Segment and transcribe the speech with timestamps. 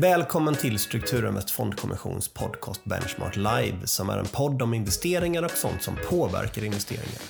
[0.00, 5.82] Välkommen till Strukturinvest Fondkommissions podcast Benchmark Live som är en podd om investeringar och sånt
[5.82, 7.22] som påverkar investeringar.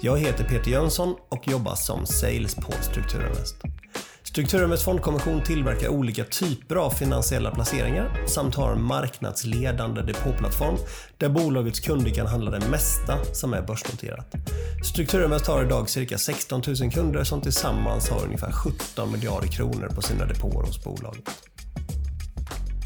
[0.00, 3.56] Jag heter Peter Jönsson och jobbar som sales på Strukturinvest.
[4.22, 10.76] Strukturinvest Fondkommission tillverkar olika typer av finansiella placeringar samt har en marknadsledande depåplattform
[11.18, 14.34] där bolagets kunder kan handla det mesta som är börsnoterat.
[14.84, 20.02] Strukturinvest har idag cirka 16 000 kunder som tillsammans har ungefär 17 miljarder kronor på
[20.02, 21.30] sina depåer hos bolaget.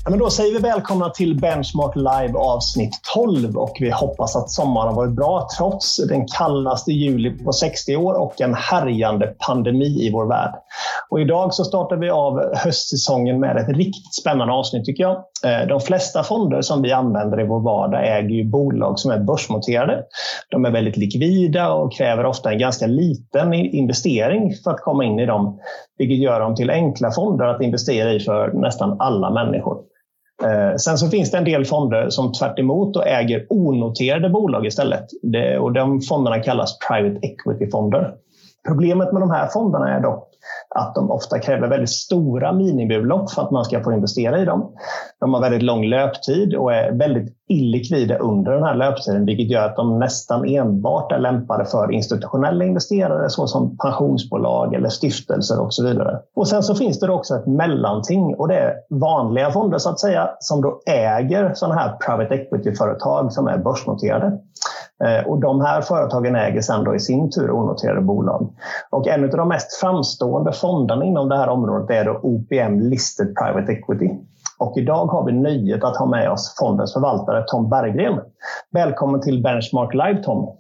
[0.05, 4.51] Ja, men då säger vi välkomna till Benchmark Live avsnitt 12 och vi hoppas att
[4.51, 10.07] sommaren har varit bra trots den kallaste juli på 60 år och en härjande pandemi
[10.07, 10.55] i vår värld.
[11.09, 15.25] Och idag så startar vi av höstsäsongen med ett riktigt spännande avsnitt tycker jag.
[15.45, 19.19] Eh, de flesta fonder som vi använder i vår vardag äger ju bolag som är
[19.19, 20.05] börsnoterade.
[20.51, 25.19] De är väldigt likvida och kräver ofta en ganska liten investering för att komma in
[25.19, 25.61] i dem,
[25.99, 29.79] vilket gör dem till enkla fonder att investera i för nästan alla människor.
[30.45, 32.59] Eh, sen så finns det en del fonder som tvärt
[32.97, 35.07] och äger onoterade bolag istället.
[35.61, 38.15] Och de fonderna kallas private equity-fonder.
[38.69, 40.27] Problemet med de här fonderna är dock
[40.75, 44.73] att de ofta kräver väldigt stora minimibelopp för att man ska få investera i dem.
[45.21, 49.67] De har väldigt lång löptid och är väldigt illikvida under den här löptiden, vilket gör
[49.67, 55.85] att de nästan enbart är lämpade för institutionella investerare såsom pensionsbolag eller stiftelser och så
[55.85, 56.19] vidare.
[56.37, 60.01] Och sen så finns det också ett mellanting och det är vanliga fonder så att
[60.01, 64.39] säga som då äger sådana här private equity-företag som är börsnoterade.
[65.05, 68.49] Eh, och de här företagen äger sedan då i sin tur onoterade bolag.
[68.91, 73.35] Och en av de mest framstående fonderna inom det här området är då OPM Listed
[73.37, 74.11] Private Equity.
[74.59, 78.21] Och idag har vi nöjet att ha med oss fondens förvaltare Tom Berggren.
[78.71, 80.57] Välkommen till Benchmark Live Tom.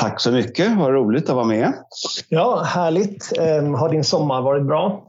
[0.00, 1.72] Tack så mycket, vad roligt att vara med.
[2.28, 3.38] Ja, härligt.
[3.38, 5.02] Ehm, har din sommar varit bra?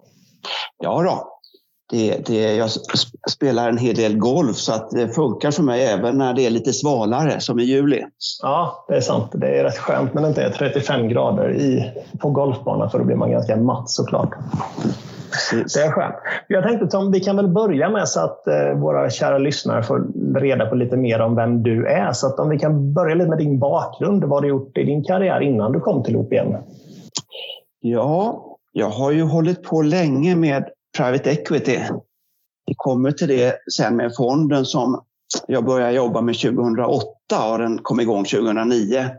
[0.78, 1.35] Ja då,
[1.90, 2.70] det, det, jag
[3.32, 6.50] spelar en hel del golf så att det funkar för mig även när det är
[6.50, 8.04] lite svalare som i juli.
[8.42, 9.32] Ja, det är sant.
[9.34, 13.06] Det är rätt skönt när det inte är 35 grader i, på golfbanan för då
[13.06, 14.30] blir man ganska matt såklart.
[15.32, 15.74] Precis.
[15.74, 16.16] Det är skönt.
[16.48, 20.08] Jag tänkte Tom, vi kan väl börja med så att eh, våra kära lyssnare får
[20.40, 22.12] reda på lite mer om vem du är.
[22.14, 24.24] Så att om vi kan börja lite med din bakgrund.
[24.24, 26.56] Vad du gjort i din karriär innan du kom till OPM?
[27.80, 31.80] Ja, jag har ju hållit på länge med private equity.
[32.66, 35.04] Vi kommer till det sen med fonden som
[35.48, 39.10] jag började jobba med 2008 och den kom igång 2009.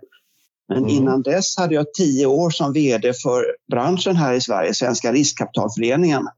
[0.68, 0.90] Men mm.
[0.90, 6.28] innan dess hade jag tio år som vd för branschen här i Sverige, Svenska riskkapitalföreningen.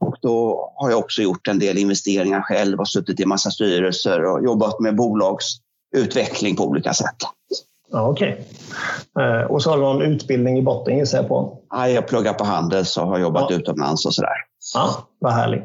[0.00, 4.24] Och då har jag också gjort en del investeringar själv och suttit i massa styrelser
[4.24, 7.16] och jobbat med bolagsutveckling på olika sätt.
[7.92, 8.46] Ja, Okej.
[9.12, 9.40] Okay.
[9.40, 11.58] Eh, och så har du någon utbildning i botten gissar jag på?
[11.70, 13.56] Ja, jag pluggar på Handels och har jobbat ja.
[13.56, 14.36] utomlands och sådär.
[14.74, 15.64] Ja, vad härligt.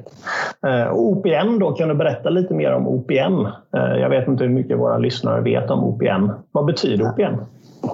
[0.68, 3.46] Eh, OPM då, kan du berätta lite mer om OPM?
[3.76, 6.32] Eh, jag vet inte hur mycket våra lyssnare vet om OPM.
[6.52, 7.36] Vad betyder OPM?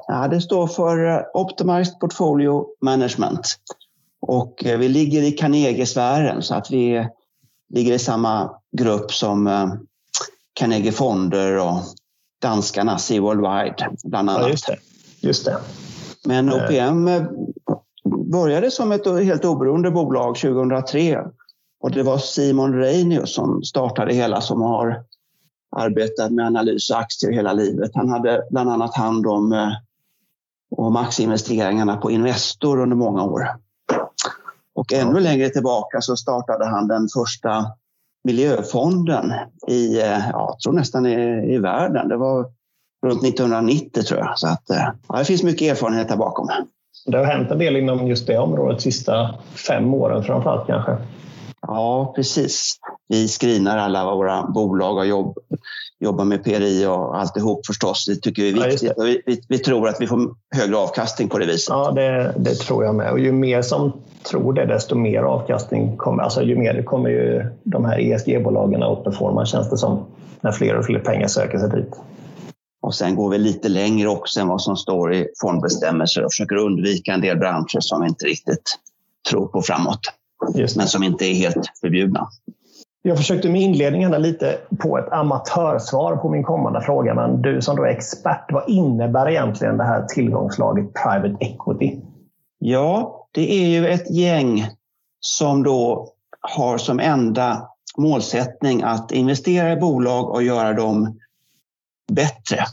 [0.08, 3.48] Ja, det står för Optimized Portfolio Management.
[4.22, 7.08] Och vi ligger i Carnegie-sfären så att vi
[7.74, 9.50] ligger i samma grupp som
[10.54, 11.78] Carnegie Fonder och
[12.42, 14.42] danskarna Sea Worldwide bland annat.
[14.42, 14.78] Ja, just, det.
[15.28, 15.58] just det.
[16.26, 17.24] Men OPM eh.
[18.32, 21.24] började som ett helt oberoende bolag 2003
[21.80, 25.04] och det var Simon Reinius som startade hela som har
[25.76, 27.92] arbetat med analys och aktier hela livet.
[27.94, 29.72] Han hade bland annat hand om, eh,
[30.76, 33.48] om aktieinvesteringarna på Investor under många år.
[34.74, 37.66] Och ännu längre tillbaka så startade han den första
[38.28, 39.34] miljöfonden
[39.68, 42.08] i, eh, ja, jag tror nästan i, i världen.
[42.08, 42.46] Det var
[43.06, 44.40] runt 1990 tror jag.
[44.40, 46.50] Så att, eh, ja, det finns mycket erfarenhet där bakom.
[47.06, 49.36] Det har hänt en del inom just det området de sista
[49.68, 50.98] fem åren framförallt kanske?
[51.68, 52.76] Ja, precis.
[53.08, 55.38] Vi screenar alla våra bolag och jobb,
[56.00, 58.06] jobbar med PRI och alltihop förstås.
[58.06, 58.94] Det tycker vi är viktigt.
[58.98, 61.70] Ja, vi, vi, vi, tror att vi får högre avkastning på det viset.
[61.70, 63.12] Ja, det, det, tror jag med.
[63.12, 63.92] Och ju mer som
[64.24, 66.24] tror det, desto mer avkastning kommer.
[66.24, 70.06] Alltså ju mer kommer ju de här ESG-bolagen att performa känns det som.
[70.42, 71.96] När fler och fler pengar söker sig dit.
[72.82, 76.56] Och sen går vi lite längre också än vad som står i fondbestämmelser och försöker
[76.56, 78.78] undvika en del branscher som vi inte riktigt
[79.30, 80.00] tror på framåt.
[80.76, 82.28] Men som inte är helt förbjudna.
[83.02, 87.76] Jag försökte med inledningen lite på ett amatörsvar på min kommande fråga, men du som
[87.76, 92.00] då är expert, vad innebär egentligen det här tillgångslaget private equity?
[92.60, 94.68] Ja, det är ju ett gäng
[95.20, 96.10] som då
[96.42, 101.20] har som enda målsättning att investera i bolag och göra dem
[102.12, 102.66] bättre.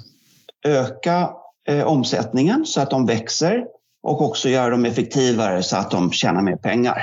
[0.66, 1.30] Öka
[1.68, 3.66] eh, omsättningen så att de växer
[4.02, 6.96] och också göra dem effektivare så att de tjänar mer pengar.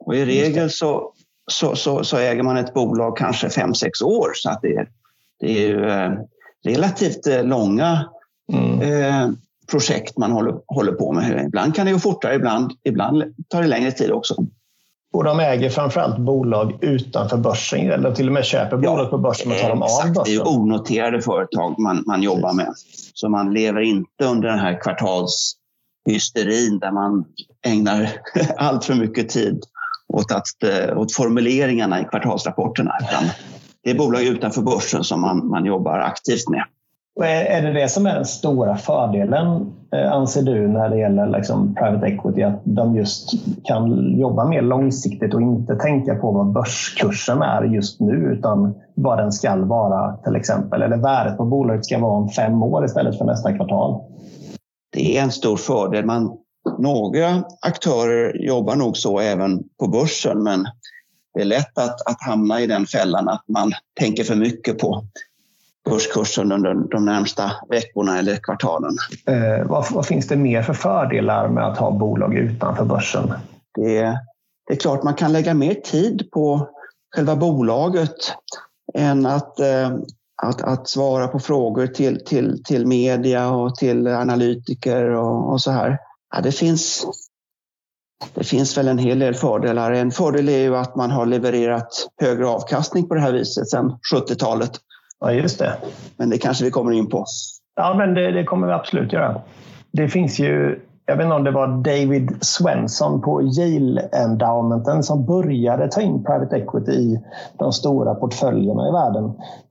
[0.00, 1.12] Och I regel så,
[1.50, 4.30] så, så, så, äger man ett bolag kanske fem sex år.
[4.34, 4.88] Så att det, är,
[5.40, 6.12] det är ju eh,
[6.64, 8.08] relativt eh, långa
[8.52, 8.80] mm.
[8.80, 9.30] eh,
[9.70, 11.44] projekt man håller, håller på med.
[11.44, 14.34] Ibland kan det gå fortare, ibland, ibland tar det längre tid också.
[15.12, 19.18] Och de äger framförallt bolag utanför börsen eller till och med köper ja, bolag på
[19.18, 20.24] börsen och tar dem av börsen.
[20.24, 22.74] Det är onoterade företag man, man jobbar med.
[23.14, 27.24] Så man lever inte under den här kvartalshysterin där man
[27.66, 28.10] ägnar
[28.56, 29.64] allt för mycket tid
[30.12, 32.92] åt, att, eh, åt formuleringarna i kvartalsrapporterna.
[33.84, 36.64] Det är bolag utanför börsen som man, man jobbar aktivt med.
[37.24, 41.74] Är det det som är den stora fördelen, eh, anser du, när det gäller liksom
[41.74, 42.42] private equity?
[42.42, 43.30] Att de just
[43.64, 49.18] kan jobba mer långsiktigt och inte tänka på vad börskursen är just nu, utan vad
[49.18, 50.82] den ska vara till exempel.
[50.82, 54.00] Eller värdet på bolaget ska vara om fem år istället för nästa kvartal.
[54.92, 56.04] Det är en stor fördel.
[56.04, 56.36] Man,
[56.78, 60.66] några aktörer jobbar nog så även på börsen, men
[61.34, 65.04] det är lätt att, att hamna i den fällan att man tänker för mycket på
[65.90, 68.96] börskursen under de närmsta veckorna eller kvartalen.
[69.26, 73.32] Eh, vad, vad, finns det mer för fördelar med att ha bolag utanför börsen?
[73.74, 74.18] Det är,
[74.66, 76.68] det är klart man kan lägga mer tid på
[77.16, 78.16] själva bolaget
[78.94, 79.90] än att, eh,
[80.42, 85.70] att, att svara på frågor till, till, till media och till analytiker och, och så
[85.70, 85.98] här.
[86.34, 87.06] Ja, det, finns,
[88.34, 89.92] det finns väl en hel del fördelar.
[89.92, 93.98] En fördel är ju att man har levererat högre avkastning på det här viset sedan
[94.14, 94.70] 70-talet.
[95.20, 95.76] Ja, just det.
[96.16, 97.24] Men det kanske vi kommer in på.
[97.76, 99.42] Ja, men det, det kommer vi absolut göra.
[99.92, 100.80] Det finns ju
[101.10, 106.24] jag vet inte om det var David Swenson på Yale Endowmenten som började ta in
[106.24, 107.20] private equity i
[107.58, 109.24] de stora portföljerna i världen.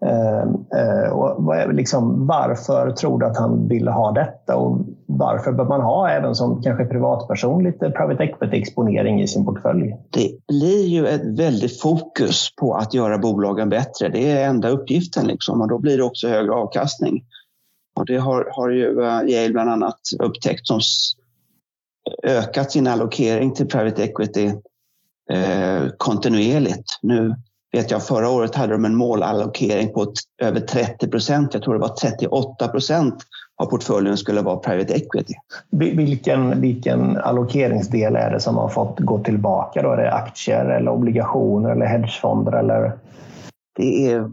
[0.05, 5.65] Ehm, eh, och liksom, varför tror du att han ville ha detta och varför bör
[5.65, 9.95] man ha även som kanske privatperson lite private equity-exponering i sin portfölj?
[10.09, 14.09] Det blir ju ett väldigt fokus på att göra bolagen bättre.
[14.09, 17.23] Det är enda uppgiften liksom, och då blir det också högre avkastning.
[17.99, 20.79] Och det har, har ju eh, Yale bland annat upptäckt som
[22.23, 24.53] ökat sin allokering till private equity
[25.31, 26.99] eh, kontinuerligt.
[27.01, 27.35] Nu
[27.71, 31.53] vet jag förra året hade de en målallokering på över 30 procent.
[31.53, 33.23] Jag tror det var 38 procent
[33.57, 35.33] av portföljen skulle vara private equity.
[35.69, 39.81] Vilken, vilken allokeringsdel är det som har fått gå tillbaka?
[39.81, 39.91] Då?
[39.91, 42.51] Är det aktier eller obligationer eller hedgefonder?
[42.51, 42.91] Eller?
[43.75, 44.29] Det är,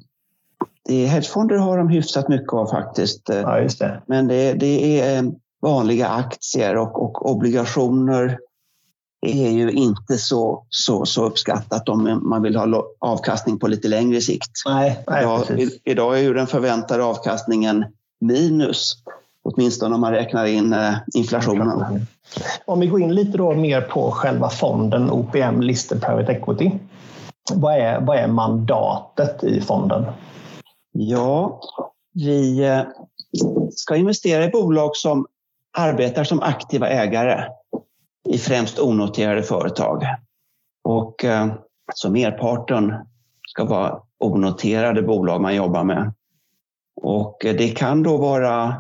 [0.85, 3.23] det är, hedgefonder har de hyfsat mycket av faktiskt.
[3.29, 4.03] Ja, just det.
[4.07, 5.33] Men det, det är
[5.67, 8.39] vanliga aktier och, och obligationer
[9.27, 14.21] är ju inte så, så, så uppskattat om man vill ha avkastning på lite längre
[14.21, 14.51] sikt.
[14.67, 15.45] Nej, nej, idag,
[15.85, 17.85] idag är ju den förväntade avkastningen
[18.21, 18.93] minus,
[19.43, 22.07] åtminstone om man räknar in eh, inflationen.
[22.65, 26.71] Om vi går in lite då mer på själva fonden OPM Listed Private Equity.
[27.55, 30.05] Vad är, vad är mandatet i fonden?
[30.93, 31.61] Ja,
[32.13, 32.83] vi eh,
[33.71, 35.27] ska investera i bolag som
[35.77, 37.45] arbetar som aktiva ägare
[38.29, 40.03] i främst onoterade företag.
[40.85, 41.47] Och eh,
[41.95, 42.95] så merparten
[43.49, 46.13] ska vara onoterade bolag man jobbar med.
[47.03, 48.75] Och eh, det kan då vara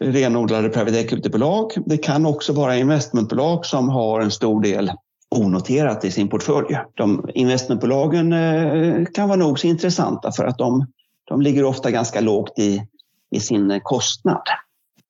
[0.00, 1.72] renodlade private equity-bolag.
[1.86, 4.92] Det kan också vara investmentbolag som har en stor del
[5.30, 6.78] onoterat i sin portfölj.
[6.94, 10.86] De investmentbolagen eh, kan vara nog så intressanta för att de,
[11.24, 12.82] de ligger ofta ganska lågt i,
[13.30, 14.42] i sin eh, kostnad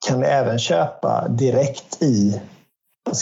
[0.09, 2.41] kan ni även köpa direkt i...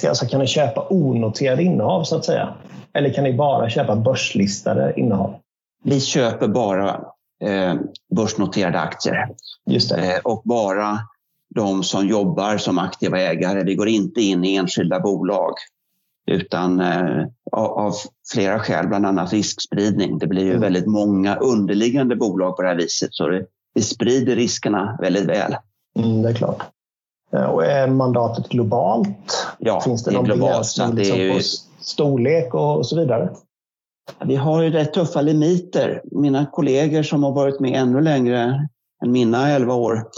[0.09, 2.55] Alltså kan ni köpa onoterade innehav så att säga?
[2.93, 5.35] Eller kan ni bara köpa börslistade innehav?
[5.85, 7.01] Vi köper bara
[7.45, 7.75] eh,
[8.17, 9.29] börsnoterade aktier.
[9.67, 10.15] Just det.
[10.15, 10.99] Eh, och bara
[11.55, 13.65] de som jobbar som aktiva ägare.
[13.65, 15.53] Vi går inte in i enskilda bolag
[16.27, 17.95] utan eh, av,
[18.33, 20.19] flera skäl, bland annat riskspridning.
[20.19, 20.61] Det blir ju mm.
[20.61, 25.57] väldigt många underliggande bolag på det här viset så det, det sprider riskerna väldigt väl.
[25.99, 26.63] Mm, det är klart.
[27.33, 29.47] Eh, och är mandatet globalt?
[29.59, 31.33] Ja, Finns det, det någon begränsning liksom ju...
[31.33, 31.41] på
[31.81, 33.31] storlek och så vidare?
[34.25, 36.03] Vi har ju rätt tuffa limiter.
[36.05, 38.69] Mina kollegor som har varit med ännu längre
[39.05, 40.09] än mina 11 år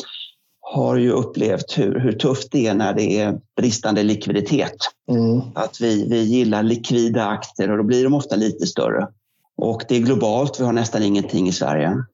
[0.61, 4.77] har ju upplevt hur, hur tufft det är när det är bristande likviditet.
[5.11, 5.41] Mm.
[5.55, 9.09] Att vi, vi gillar likvida aktier och då blir de ofta lite större.
[9.57, 12.05] Och det är globalt, vi har nästan ingenting i Sverige.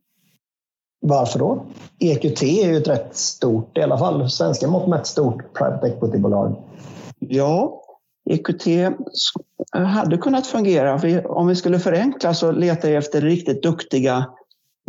[1.05, 1.67] Varför då?
[1.99, 6.57] EQT är ju ett rätt stort, i alla fall svenska mått mätt stort private equity-bolag.
[7.19, 7.83] Ja,
[8.31, 8.67] EQT
[9.73, 11.23] hade kunnat fungera.
[11.29, 14.27] Om vi skulle förenkla så letar jag efter riktigt duktiga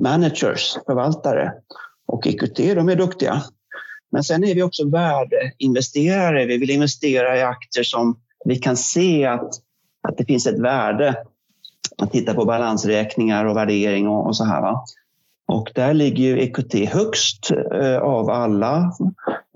[0.01, 1.53] managers, förvaltare.
[2.05, 3.43] Och EQT, de är duktiga.
[4.11, 6.45] Men sen är vi också värdeinvesterare.
[6.45, 8.15] Vi vill investera i aktier som
[8.45, 9.49] vi kan se att,
[10.07, 11.15] att det finns ett värde
[11.99, 14.61] Man tittar på balansräkningar och värdering och, och så här.
[14.61, 14.83] Va?
[15.47, 18.91] Och där ligger ju EQT högst eh, av alla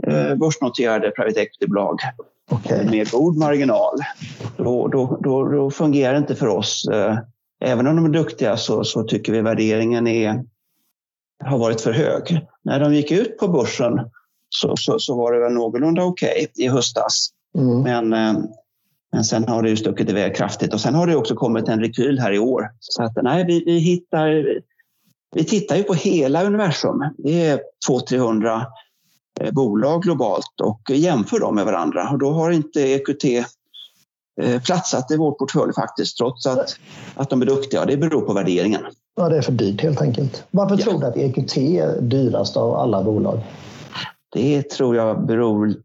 [0.07, 1.99] eh, börsnoterade private equity-bolag
[2.51, 2.89] okay.
[2.89, 3.97] med god marginal.
[4.57, 6.87] Då, då, då, då, fungerar det inte för oss.
[6.93, 7.17] Eh,
[7.65, 10.43] även om de är duktiga så, så tycker vi värderingen är,
[11.43, 12.47] har varit för hög.
[12.63, 14.09] När de gick ut på börsen
[14.49, 17.29] så, så, så var det väl någorlunda okej okay i höstas.
[17.57, 17.81] Mm.
[17.81, 18.09] Men,
[19.11, 21.79] men sen har det ju stuckit iväg kraftigt och sen har det också kommit en
[21.79, 22.69] rekyl här i år.
[22.79, 24.61] Så att nej, vi, vi hittar
[25.35, 27.03] vi tittar ju på hela universum.
[27.17, 28.65] Det är 200-300
[29.39, 32.09] eh, bolag globalt och jämför dem med varandra.
[32.11, 33.23] Och då har inte EQT
[34.41, 36.75] eh, platsat i vår portfölj faktiskt, trots att,
[37.15, 37.85] att de är duktiga.
[37.85, 38.81] Det beror på värderingen.
[39.15, 40.43] Ja, det är för dyrt helt enkelt.
[40.51, 40.83] Varför ja.
[40.83, 43.39] tror du att EQT är dyrast av alla bolag?
[44.33, 45.75] Det tror jag beror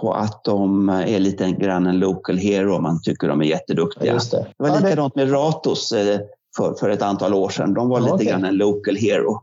[0.00, 2.80] på att de är lite grann en local hero.
[2.80, 4.12] Man tycker de är jätteduktiga.
[4.12, 4.46] Just det.
[4.58, 6.20] det var ja, likadant med Ratos eh,
[6.56, 7.74] för, för ett antal år sedan.
[7.74, 8.26] De var ja, lite okay.
[8.26, 9.42] grann en local hero.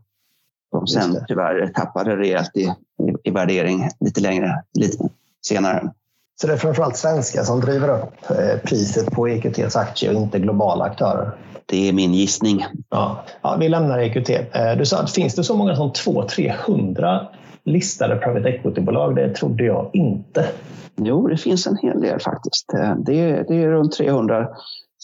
[0.72, 5.08] De sen tyvärr tappade rejält i, i, i värdering lite längre, lite
[5.46, 5.92] senare.
[6.40, 10.38] Så det är framförallt svenskar som driver upp eh, priset på EQTs aktie och inte
[10.38, 11.30] globala aktörer?
[11.66, 12.64] Det är min gissning.
[12.90, 14.30] Ja, ja vi lämnar EQT.
[14.30, 17.26] Eh, du sa att finns det så många som 200-300
[17.64, 19.16] listade private equity-bolag?
[19.16, 20.48] Det trodde jag inte.
[20.96, 22.74] Jo, det finns en hel del faktiskt.
[22.74, 24.48] Eh, det, det är runt 300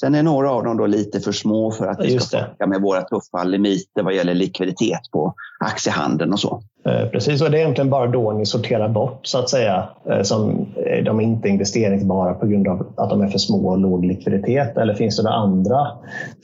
[0.01, 2.81] Sen är några av dem då lite för små för att vi ska funka med
[2.81, 6.63] våra tuffa limiter vad gäller likviditet på aktiehandeln och så.
[6.85, 10.23] Eh, precis, och det är egentligen bara då ni sorterar bort så att säga eh,
[10.23, 10.67] som
[11.05, 14.77] de är inte investeringsbara på grund av att de är för små och låg likviditet.
[14.79, 15.89] Eller finns det andra?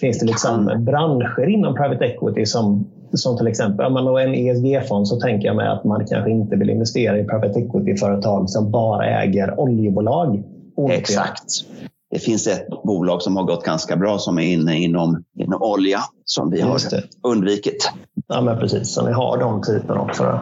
[0.01, 0.85] Finns det liksom kan.
[0.85, 5.47] branscher inom private equity som, som till exempel, om man har en ESG-fond så tänker
[5.47, 10.43] jag mig att man kanske inte vill investera i private equity-företag som bara äger oljebolag.
[10.91, 11.45] Exakt.
[12.11, 16.01] Det finns ett bolag som har gått ganska bra som är inne inom, inom olja
[16.25, 16.79] som vi har
[17.23, 17.93] undvikit.
[18.27, 18.95] Ja, men precis.
[18.95, 20.41] Så ni har de typerna också?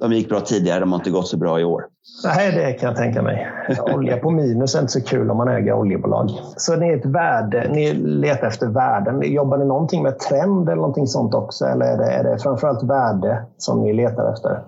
[0.00, 1.84] De gick bra tidigare, de har inte gått så bra i år.
[2.24, 3.48] Nej, det kan jag tänka mig.
[3.94, 6.30] Olja på minus är inte så kul om man äger oljebolag.
[6.56, 9.32] Så ni, är ett värde, ni letar efter värden.
[9.32, 11.64] Jobbar ni någonting med trend eller någonting sånt också?
[11.64, 14.62] Eller är det, är det framförallt värde som ni letar efter?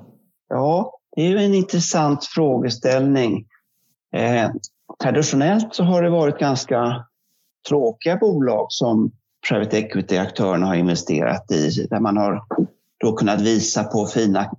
[0.48, 3.44] Ja, det är en intressant frågeställning.
[4.14, 4.50] Eh,
[5.02, 7.04] traditionellt så har det varit ganska
[7.68, 9.10] tråkiga bolag som
[9.48, 12.44] private equity-aktörerna har investerat i, där man har
[12.98, 14.50] då kunnat visa på fina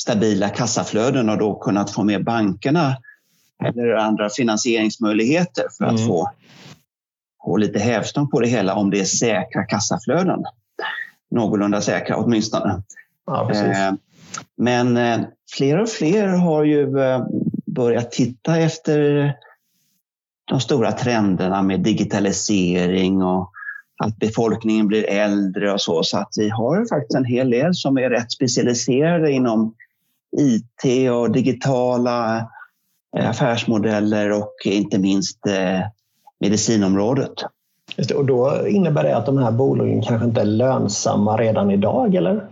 [0.00, 2.96] stabila kassaflöden och då kunnat få med bankerna
[3.64, 6.06] eller andra finansieringsmöjligheter för att mm.
[6.06, 6.30] få,
[7.44, 10.44] få lite hävstång på det hela om det är säkra kassaflöden.
[11.30, 12.82] Någorlunda säkra åtminstone.
[13.26, 13.92] Ja, eh,
[14.56, 15.20] men eh,
[15.56, 17.26] fler och fler har ju eh,
[17.66, 19.34] börjat titta efter
[20.52, 23.52] de stora trenderna med digitalisering och
[24.04, 26.02] att befolkningen blir äldre och så.
[26.02, 29.74] Så att vi har faktiskt en hel del som är rätt specialiserade inom
[30.38, 32.36] IT och digitala
[33.16, 35.80] eh, affärsmodeller och inte minst eh,
[36.40, 37.34] medicinområdet.
[37.96, 42.14] Det, och då innebär det att de här bolagen kanske inte är lönsamma redan idag,
[42.14, 42.48] eller?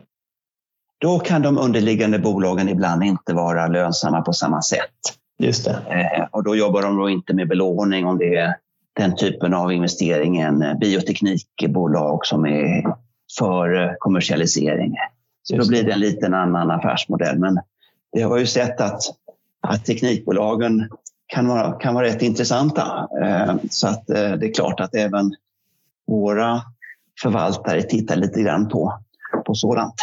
[0.98, 5.19] Då kan de underliggande bolagen ibland inte vara lönsamma på samma sätt.
[5.40, 5.70] Just det.
[5.70, 8.56] Eh, och då jobbar de då inte med belåning om det är
[8.92, 12.94] den typen av investering än bioteknikbolag som är
[13.38, 14.96] för kommersialisering.
[15.42, 17.38] Så då blir det en liten annan affärsmodell.
[17.38, 17.58] Men
[18.12, 19.00] vi har ju sett att,
[19.60, 20.88] att teknikbolagen
[21.26, 23.08] kan vara, kan vara rätt intressanta.
[23.22, 25.34] Eh, så att eh, det är klart att även
[26.06, 26.62] våra
[27.22, 28.98] förvaltare tittar lite grann på,
[29.46, 29.94] på sådant.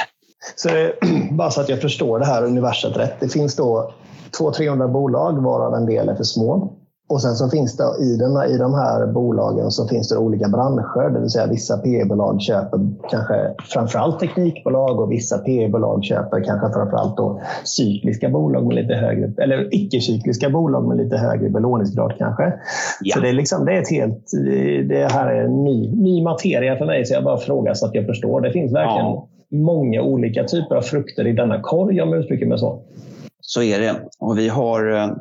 [0.56, 0.70] Så
[1.32, 3.20] bara så att jag förstår det här universet rätt.
[3.20, 3.94] Det finns då
[4.40, 6.78] 200-300 bolag varav en del är för små.
[7.10, 10.48] Och sen så finns det i, den, i de här bolagen så finns det olika
[10.48, 11.10] branscher.
[11.10, 12.80] Det vill säga vissa PE-bolag köper
[13.10, 19.44] kanske framförallt teknikbolag och vissa PE-bolag köper kanske framförallt då cykliska bolag med lite högre,
[19.44, 22.54] eller icke-cykliska bolag med lite högre belåningsgrad kanske.
[23.02, 23.16] Ja.
[23.16, 24.32] Så det är, liksom, det är ett helt,
[24.90, 28.06] det här är ny, ny materia för mig så jag bara frågar så att jag
[28.06, 28.42] förstår.
[28.42, 29.28] Det finns verkligen ja.
[29.50, 32.82] många olika typer av frukter i denna korg om jag uttrycker mig så.
[33.42, 34.10] Så är det.
[34.20, 35.12] Och vi har eh,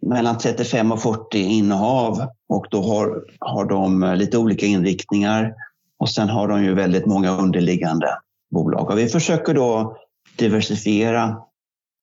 [0.00, 5.54] mellan 35 och 40 innehav och då har, har de eh, lite olika inriktningar.
[5.98, 8.18] Och sen har de ju väldigt många underliggande
[8.50, 8.90] bolag.
[8.90, 9.96] Och vi försöker då
[10.36, 11.36] diversifiera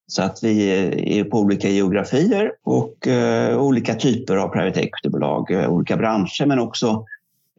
[0.08, 5.52] så att vi eh, är på olika geografier och eh, olika typer av private equity-bolag,
[5.70, 7.06] olika branscher, men också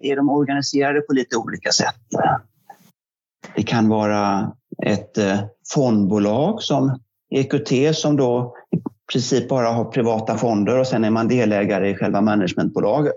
[0.00, 2.00] är de organiserade på lite olika sätt.
[3.56, 5.40] Det kan vara ett eh,
[5.74, 6.98] fondbolag som
[7.30, 8.78] EQT som då i
[9.12, 13.16] princip bara har privata fonder och sen är man delägare i själva managementbolaget.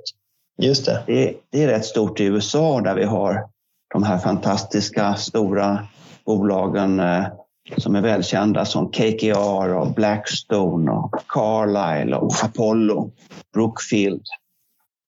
[0.62, 1.04] Just det.
[1.08, 1.34] det.
[1.50, 3.50] Det är rätt stort i USA där vi har
[3.94, 5.80] de här fantastiska stora
[6.26, 7.26] bolagen eh,
[7.78, 13.12] som är välkända som KKR och Blackstone och Carlyle och Apollo,
[13.54, 14.24] Brookfield.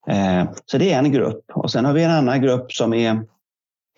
[0.09, 1.43] Eh, så det är en grupp.
[1.53, 3.21] Och sen har vi en annan grupp som är,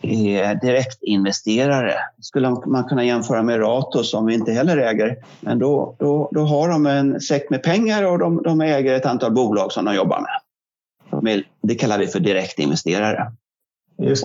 [0.01, 1.93] är direktinvesterare.
[2.21, 5.17] skulle man kunna jämföra med Ratos som vi inte heller äger.
[5.39, 9.05] Men då, då, då har de en säck med pengar och de, de äger ett
[9.05, 11.43] antal bolag som de jobbar med.
[11.61, 13.31] Det kallar vi för direktinvesterare.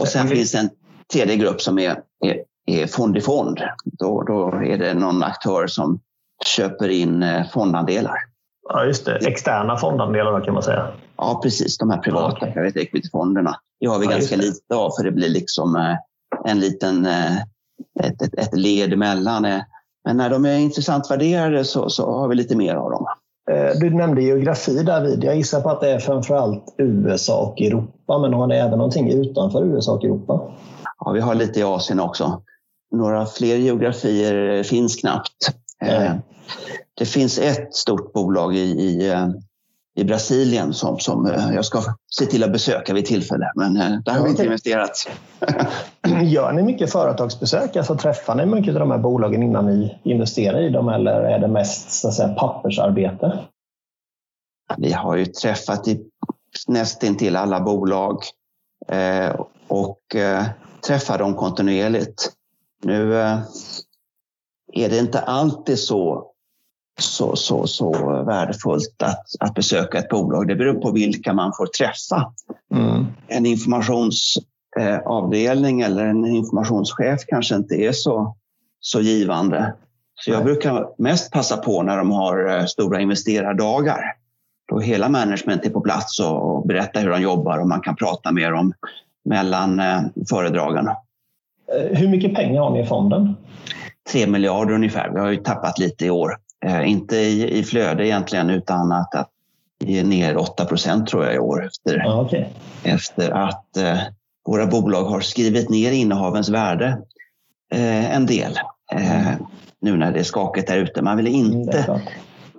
[0.01, 0.71] Och sen finns en
[1.13, 3.61] tredje grupp som är, är, är fond i fond.
[3.85, 6.01] Då, då är det någon aktör som
[6.57, 8.19] köper in eh, fondandelar.
[8.69, 9.17] Ja, just det.
[9.17, 10.89] Externa fondandelar kan man säga.
[11.17, 11.79] Ja, precis.
[11.79, 13.57] De här privata ja, equity-fonderna.
[13.81, 17.37] Det har vi ja, ganska lite av för det blir liksom eh, en liten, eh,
[18.01, 19.43] ett, ett, ett led emellan.
[20.05, 23.07] Men när de är intressant värderade så, så har vi lite mer av dem.
[23.81, 25.25] Du nämnde geografi David.
[25.25, 29.11] Jag gissar på att det är framförallt USA och Europa, men har ni även någonting
[29.13, 30.53] utanför USA och Europa?
[30.99, 32.43] Ja, vi har lite i Asien också.
[32.93, 35.53] Några fler geografier finns knappt.
[35.81, 36.19] Mm.
[36.97, 39.29] Det finns ett stort bolag i, i, eh,
[39.95, 43.75] i Brasilien som, som eh, jag ska se till att besöka vid tillfälle, men
[44.05, 45.09] där har vi inte investerat.
[46.23, 47.77] Gör ni mycket företagsbesök?
[47.77, 51.39] Alltså, träffar ni mycket av de här bolagen innan ni investerar i dem eller är
[51.39, 53.39] det mest så att säga, pappersarbete?
[54.77, 56.01] Vi har ju träffat i
[56.69, 58.23] nästintill alla bolag
[58.89, 60.45] eh, och eh,
[60.87, 62.33] träffar dem kontinuerligt.
[62.83, 63.39] Nu eh,
[64.73, 66.31] är det inte alltid så,
[67.01, 67.91] så, så, så
[68.27, 70.49] värdefullt att, att besöka ett bolag.
[70.49, 72.33] Det beror på vilka man får träffa.
[72.75, 73.07] Mm.
[73.29, 78.37] En informationsavdelning eller en informationschef kanske inte är så,
[78.81, 79.75] så givande.
[80.21, 84.13] Så jag brukar mest passa på när de har eh, stora investerardagar.
[84.69, 88.33] Då hela management är på plats och berättar hur de jobbar och man kan prata
[88.33, 88.73] med dem
[89.25, 90.01] mellan eh,
[90.31, 90.97] föredragarna.
[91.73, 93.37] Eh, hur mycket pengar har ni i fonden?
[94.13, 95.11] 3 miljarder ungefär.
[95.11, 96.37] Vi har ju tappat lite i år.
[96.67, 99.31] Eh, inte i, i flöde egentligen utan att, att
[99.79, 102.45] vi är ner 8 procent tror jag i år efter, ah, okay.
[102.83, 103.99] efter att eh,
[104.47, 106.99] våra bolag har skrivit ner innehavens värde
[107.73, 108.59] eh, en del.
[108.93, 109.33] Eh,
[109.81, 111.03] nu när det är skakigt där ute.
[111.03, 112.01] Man vill, mm, inte,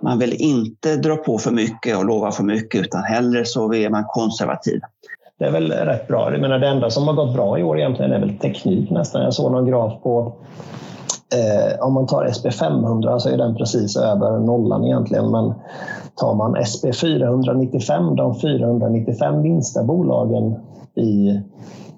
[0.02, 3.90] man vill inte dra på för mycket och lova för mycket utan hellre så är
[3.90, 4.80] man konservativ
[5.38, 6.32] det är väl rätt bra.
[6.32, 9.22] Jag menar, det enda som har gått bra i år egentligen är väl teknik nästan.
[9.22, 10.32] Jag såg någon graf på
[11.34, 15.30] eh, om man tar SP500 så är den precis över nollan egentligen.
[15.30, 15.54] Men
[16.14, 20.54] tar man SP495, de 495 minsta bolagen
[20.94, 21.40] i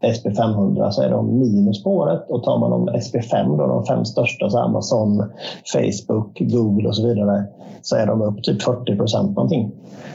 [0.01, 4.05] SP500 så är de minus på året och tar man de SP5, då, de fem
[4.05, 5.25] största, så Amazon,
[5.73, 7.45] Facebook, Google och så vidare,
[7.83, 9.73] så är de upp typ 40 procent någonting.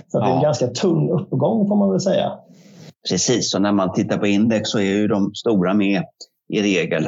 [0.07, 0.25] Så ja.
[0.25, 2.31] det är en ganska tung uppgång får man väl säga.
[3.09, 6.03] Precis, och när man tittar på index så är ju de stora med
[6.53, 7.07] i regel.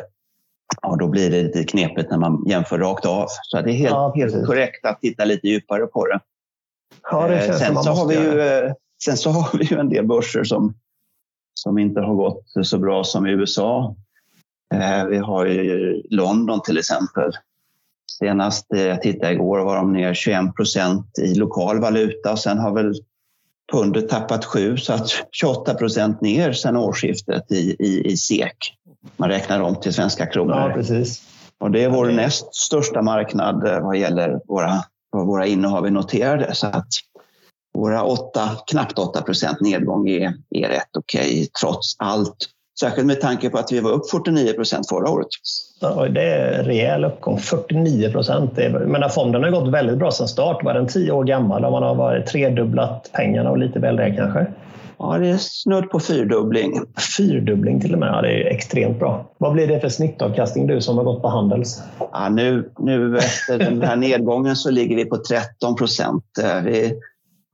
[0.81, 3.25] Och då blir det lite knepigt när man jämför rakt av.
[3.43, 6.19] Så det är helt, ja, helt korrekt att titta lite djupare på det.
[7.11, 9.89] Ja, det känns sen, så har vi ju, eh, sen så har vi ju en
[9.89, 10.73] del börser som,
[11.53, 13.95] som inte har gått så bra som i USA.
[14.73, 17.31] Eh, vi har ju London till exempel.
[18.19, 22.93] Senast jag tittade igår var de ner 21 procent i lokal valuta sen har väl
[23.71, 28.73] pundet tappat 7 så att 28 procent ner sedan årsskiftet i, i, i SEK.
[29.17, 30.55] Man räknar om till svenska kronor.
[30.55, 31.21] Ja, precis.
[31.59, 35.91] Och det är vår näst största marknad eh, vad gäller våra, vad våra innehav är
[35.91, 36.55] noterade.
[36.55, 36.87] Så att
[37.73, 42.37] våra 8, knappt 8 procent nedgång är, är rätt okej okay, trots allt.
[42.79, 45.27] Särskilt med tanke på att vi var upp 49 procent förra året.
[45.79, 48.51] Ja, det är en rejäl uppgång, 49 procent.
[48.87, 50.63] Men fonden har gått väldigt bra sedan start.
[50.63, 54.15] Var den tio år gammal och man har varit tredubblat pengarna och lite väl det
[54.15, 54.45] kanske?
[54.99, 56.81] Ja, det är snudd på fyrdubbling.
[57.17, 59.31] Fyrdubbling till och med, ja, det är extremt bra.
[59.37, 61.81] Vad blir det för snittavkastning du som har gått på Handels?
[61.99, 66.23] Ja, nu, nu efter den här nedgången så ligger vi på 13 procent.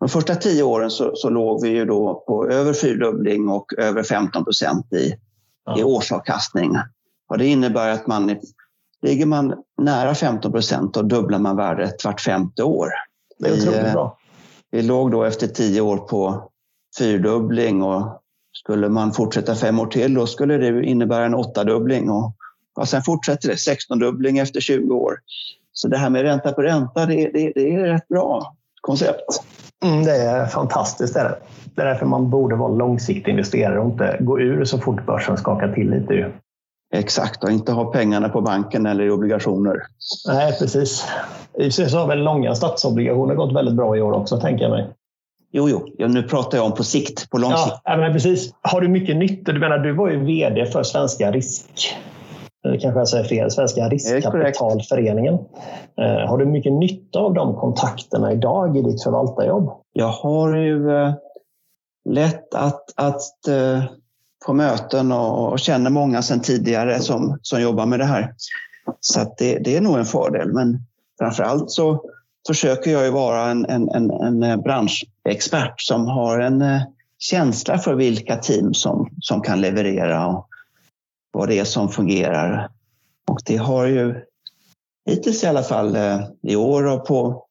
[0.04, 4.04] De första tio åren så, så låg vi ju då på över fyrdubbling och över
[4.04, 5.16] 15 procent i,
[5.66, 5.80] ja.
[5.80, 6.72] i årsavkastning.
[7.30, 8.36] Och det innebär att man
[9.02, 12.90] ligger man nära 15 procent och dubblar man värdet vart femte år.
[13.40, 14.18] Det är otroligt bra.
[14.72, 16.52] Vi låg då efter tio år på
[16.98, 22.36] fyrdubbling och skulle man fortsätta fem år till då skulle det innebära en åttadubbling och,
[22.76, 25.20] och sen fortsätter det, 16-dubbling efter 20 år.
[25.74, 29.44] Så det här med ränta på ränta, det, det, det är ett rätt bra koncept.
[29.84, 31.14] Mm, det är fantastiskt.
[31.14, 31.36] Det är,
[31.76, 35.38] det är därför man borde vara långsiktig investerare och inte gå ur så fort börsen
[35.38, 36.32] skakar till lite.
[36.94, 39.78] Exakt, och inte ha pengarna på banken eller i obligationer.
[40.28, 41.08] Nej, precis.
[41.60, 44.72] I och så har väl långa statsobligationer gått väldigt bra i år också, tänker jag
[44.72, 44.90] mig.
[45.52, 47.76] Jo, jo, ja, nu pratar jag om på sikt, på lång ja, sikt.
[47.86, 48.54] Men precis.
[48.62, 49.52] Har du mycket nytta?
[49.52, 51.96] Du menar, du var ju VD för Svenska risk...
[52.64, 53.52] Kanske jag säger fel.
[53.52, 55.34] Svenska riskkapitalföreningen.
[55.98, 59.72] Eh, har du mycket nytta av de kontakterna idag i ditt förvaltarjobb?
[59.94, 61.14] Jag har ju eh,
[62.10, 63.84] lätt att, att eh,
[64.46, 68.34] få möten och, och känner många sedan tidigare som, som jobbar med det här.
[69.00, 70.54] Så det, det är nog en fördel.
[70.54, 70.80] Men
[71.20, 72.04] framför allt så
[72.48, 76.82] försöker jag ju vara en, en, en, en branschexpert som har en eh,
[77.20, 80.48] känsla för vilka team som, som kan leverera och
[81.34, 82.70] vad det är som fungerar.
[83.28, 84.16] Och det har ju
[85.06, 87.46] hittills i alla fall eh, i år och på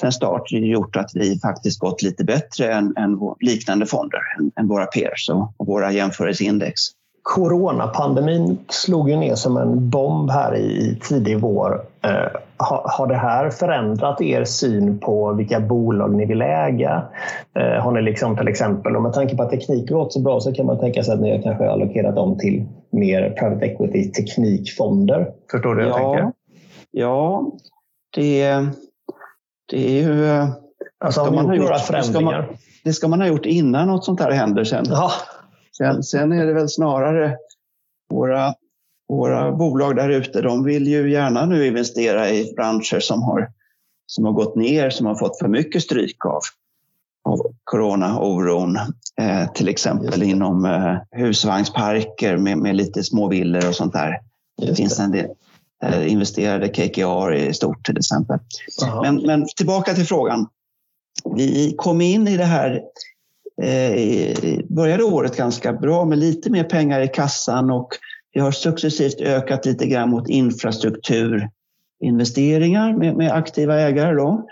[0.00, 4.68] sen start gjort att vi faktiskt gått lite bättre än, än liknande fonder, än, än
[4.68, 6.80] våra peers och, och våra jämförelseindex.
[7.22, 11.80] Coronapandemin slog ju ner som en bomb här i tidig vår.
[12.04, 17.08] Eh, har, har det här förändrat er syn på vilka bolag ni vill äga?
[17.54, 20.40] Eh, har ni liksom till exempel, och med tanke på att teknik gått så bra
[20.40, 24.12] så kan man tänka sig att ni har kanske allokerat dem till mer private equity
[24.12, 25.32] teknikfonder.
[25.50, 26.32] Förstår du hur ja, jag tänker?
[26.90, 27.52] Ja,
[28.14, 28.44] det,
[29.70, 30.26] det är ju...
[30.26, 30.48] Eh,
[31.04, 32.40] alltså har man gjort några förändringar?
[32.40, 34.84] Det ska, man, det ska man ha gjort innan något sånt här händer sen.
[34.88, 35.10] Ja.
[35.76, 37.36] Sen, sen är det väl snarare
[38.10, 38.54] våra,
[39.16, 43.50] våra bolag där ute, de vill ju gärna nu investera i branscher som har,
[44.06, 46.40] som har gått ner, som har fått för mycket stryk av,
[47.24, 48.76] av corona-oron.
[49.20, 54.20] Eh, till exempel inom eh, husvagnsparker med, med lite små villor och sånt där.
[54.62, 55.26] Just det finns en del
[55.84, 58.38] eh, investerade KKR i stort till exempel.
[59.02, 60.46] Men, men tillbaka till frågan.
[61.36, 62.82] Vi kom in i det här
[63.62, 67.88] eh, började året ganska bra med lite mer pengar i kassan och
[68.32, 74.46] vi har successivt ökat lite grann mot infrastrukturinvesteringar med, med aktiva ägare då,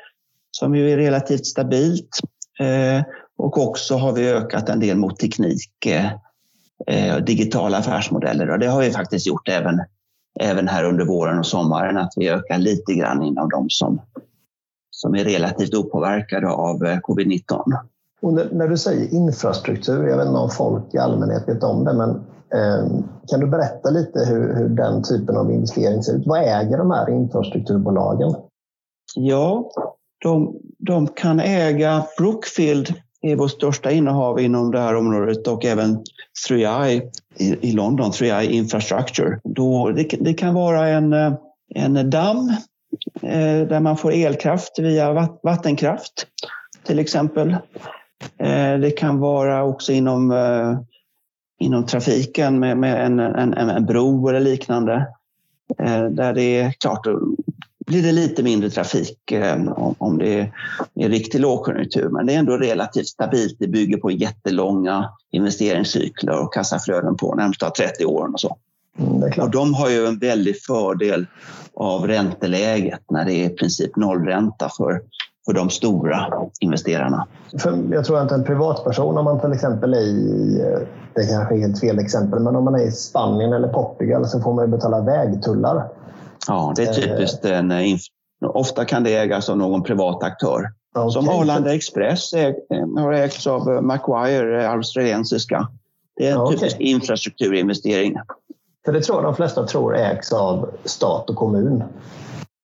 [0.50, 2.18] som ju är relativt stabilt.
[2.60, 3.02] Eh,
[3.38, 5.86] och också har vi ökat en del mot teknik,
[6.86, 9.80] eh, digitala affärsmodeller och det har vi faktiskt gjort även,
[10.40, 14.00] även här under våren och sommaren, att vi ökar lite grann inom de som,
[14.90, 17.62] som är relativt opåverkade av eh, covid-19.
[18.22, 21.94] Och när du säger infrastruktur, jag vet inte om folk i allmänhet vet om det,
[21.94, 22.20] men
[22.54, 26.26] Ehm, kan du berätta lite hur, hur, den typen av investering ser ut?
[26.26, 28.34] Vad äger de här infrastrukturbolagen?
[29.14, 29.70] Ja,
[30.22, 36.04] de, de kan äga Brookfield är vårt största innehav inom det här området och även
[36.48, 39.40] 3i i, i London, 3i Infrastructure.
[39.44, 41.12] Då, det, det kan vara en,
[41.74, 42.48] en damm
[43.22, 46.26] eh, där man får elkraft via vattenkraft
[46.86, 47.56] till exempel.
[48.38, 50.78] Eh, det kan vara också inom, eh,
[51.60, 55.06] inom trafiken med, med en, en, en, bro eller liknande.
[55.78, 57.20] Eh, där det är klart, då
[57.86, 59.32] blir det lite mindre trafik
[59.98, 60.50] om det
[60.94, 62.08] är riktig lågkonjunktur.
[62.08, 63.56] Men det är ändå relativt stabilt.
[63.58, 68.56] Det bygger på jättelånga investeringscykler och kassaflöden på närmsta 30 åren och så.
[68.98, 71.26] Mm, och de har ju en väldig fördel
[71.74, 75.02] av ränteläget när det är i princip nollränta för
[75.50, 77.26] för de stora investerarna.
[77.58, 80.58] För jag tror att en privatperson, om man till exempel är i,
[81.14, 84.40] det kanske är helt fel exempel, men om man är i Spanien eller Portugal så
[84.40, 85.88] får man betala vägtullar.
[86.48, 87.44] Ja, det är typiskt.
[87.44, 87.72] En,
[88.42, 90.70] ofta kan det ägas av någon privat aktör.
[90.94, 91.10] Okay.
[91.10, 92.32] Som Arlanda Express
[92.96, 95.68] har ägts av Macquarie, australiensiska.
[96.16, 96.56] Det är en okay.
[96.56, 98.16] typisk infrastrukturinvestering.
[98.84, 101.82] För det tror jag de flesta tror ägs av stat och kommun.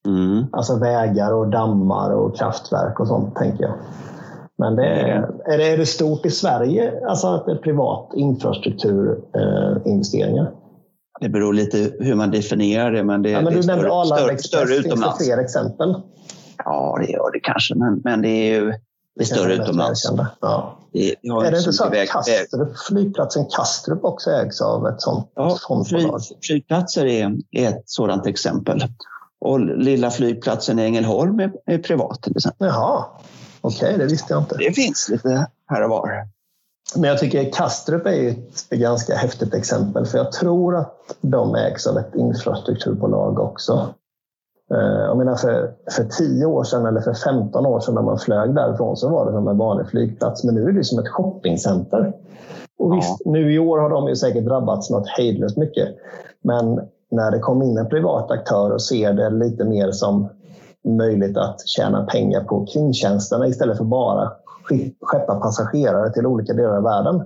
[0.06, 0.46] Mm.
[0.52, 3.74] Alltså vägar och dammar och kraftverk och sånt, tänker jag.
[4.58, 5.30] Men det är, mm.
[5.44, 10.44] är, det, är det stort i Sverige, alltså att det är privat infrastrukturinvesteringar?
[10.44, 10.50] Eh,
[11.20, 13.04] det beror lite hur man definierar det.
[13.04, 14.70] Men, det, ja, men det du nämnde Arlanda Express.
[14.70, 15.94] Finns det fler exempel?
[16.64, 17.74] Ja, det gör det kanske.
[17.74, 18.72] Men, men det är ju
[19.16, 20.12] det är större utomlands.
[20.40, 20.78] Ja.
[20.92, 25.58] Det, är det inte så att Kastrup, flygplatsen Kastrup också ägs av ett sånt ja,
[25.68, 26.20] fondbolag?
[26.46, 28.82] Flygplatser är, är ett sådant exempel.
[29.46, 32.66] Och lilla flygplatsen i Ängelholm är, är privat till exempel.
[32.66, 33.04] Jaha,
[33.60, 34.56] okej, okay, det visste jag inte.
[34.56, 36.26] Det finns lite här och var.
[36.94, 41.86] Men jag tycker Kastrup är ett ganska häftigt exempel för jag tror att de ägs
[41.86, 43.94] av ett infrastrukturbolag också.
[44.70, 48.18] Eh, jag menar för, för 10 år sedan eller för 15 år sedan när man
[48.18, 50.44] flög därifrån så var det som en vanlig flygplats.
[50.44, 52.12] Men nu är det som ett shoppingcenter.
[52.78, 53.30] Och visst, ja.
[53.30, 55.88] nu i år har de ju säkert drabbats något hejdlöst mycket.
[56.42, 60.28] Men när det kommer in en privat aktör och ser det lite mer som
[60.84, 64.32] möjligt att tjäna pengar på kringtjänsterna istället för bara
[65.00, 67.24] skeppa passagerare till olika delar av världen.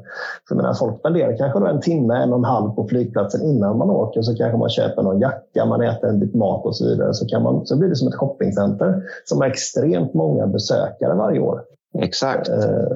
[0.48, 3.90] För menar, folk spenderar kanske en timme, en och en halv på flygplatsen innan man
[3.90, 4.22] åker.
[4.22, 7.14] Så kanske man köper någon jacka, man äter en bit mat och så vidare.
[7.14, 11.40] Så, kan man, så blir det som ett shoppingcenter som har extremt många besökare varje
[11.40, 11.60] år.
[11.98, 12.46] Exakt.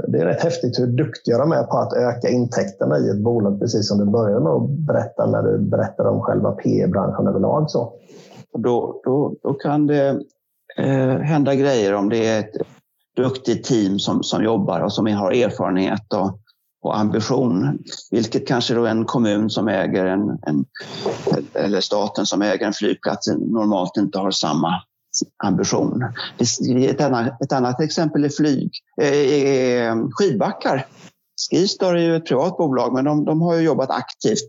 [0.09, 3.61] Det är rätt häftigt hur duktiga de är på att öka intäkterna i ett bolag,
[3.61, 7.71] precis som du började med att berätta när du berättade om själva PE-branschen överlag.
[7.71, 7.93] Så.
[8.59, 10.21] Då, då, då kan det
[10.77, 12.57] eh, hända grejer om det är ett
[13.17, 16.39] duktigt team som, som jobbar och som har erfarenhet och,
[16.83, 17.79] och ambition.
[18.11, 20.65] Vilket kanske då en kommun som äger en, en,
[21.55, 24.83] eller staten som äger en flygplats normalt inte har samma
[25.45, 26.05] ambition.
[26.89, 28.71] Ett annat, ett annat exempel är flyg,
[29.03, 30.87] eh, eh skidbackar.
[31.51, 34.49] Skistar är ju ett privat bolag men de, de har ju jobbat aktivt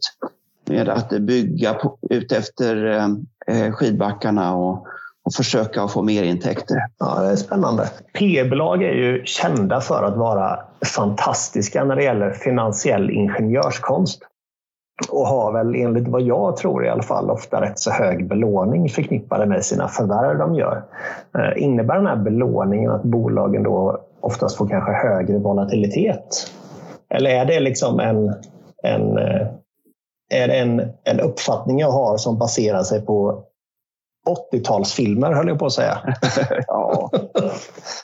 [0.66, 3.08] med att bygga på, ut efter eh,
[3.48, 4.88] eh skidbackarna och,
[5.24, 6.78] och försöka att få mer intäkter.
[7.00, 7.90] Ja, det är spännande.
[8.14, 14.22] P-bolag är ju kända för att vara fantastiska när det gäller finansiell ingenjörskonst
[15.10, 18.90] och har väl enligt vad jag tror i alla fall ofta rätt så hög belåning
[18.90, 20.84] förknippade med sina förvärv de gör.
[21.38, 26.52] Eh, innebär den här belåningen att bolagen då oftast får kanske högre volatilitet?
[27.10, 28.34] Eller är det liksom en,
[28.84, 29.48] en, eh,
[30.34, 33.44] är det en, en uppfattning jag har som baserar sig på
[34.52, 36.16] 80-talsfilmer höll jag på att säga.
[36.68, 37.12] ja.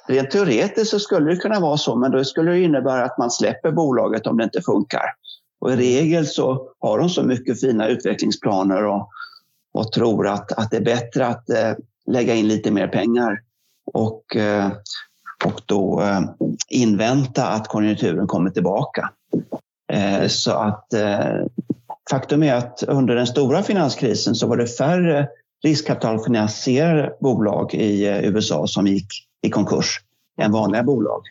[0.07, 3.31] Rent teoretiskt så skulle det kunna vara så, men då skulle det innebära att man
[3.31, 5.03] släpper bolaget om det inte funkar.
[5.61, 9.09] Och i regel så har de så mycket fina utvecklingsplaner och,
[9.73, 11.71] och tror att, att det är bättre att eh,
[12.05, 13.41] lägga in lite mer pengar
[13.93, 14.71] och, eh,
[15.45, 16.21] och då eh,
[16.69, 19.09] invänta att konjunkturen kommer tillbaka.
[19.93, 21.45] Eh, så att eh,
[22.09, 25.27] faktum är att under den stora finanskrisen så var det färre
[25.63, 29.07] riskkapitalfinansierade bolag i eh, USA som gick
[29.41, 29.99] i konkurs
[30.41, 31.21] än vanliga bolag.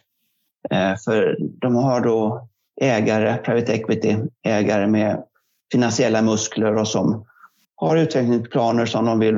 [0.71, 2.49] Eh, för de har då
[2.81, 4.17] ägare, private equity,
[4.47, 5.23] ägare med
[5.73, 7.25] finansiella muskler och som
[7.77, 9.37] har utvecklingsplaner som de vill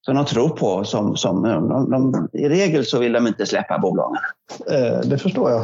[0.00, 0.84] som de tror på.
[0.84, 4.22] Som, som, de, de, I regel så vill de inte släppa bolagen.
[4.70, 5.60] Eh, det förstår jag.